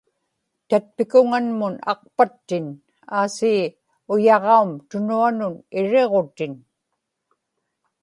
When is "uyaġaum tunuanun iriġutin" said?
4.13-6.53